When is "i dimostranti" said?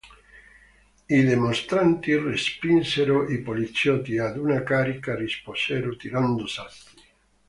1.07-2.17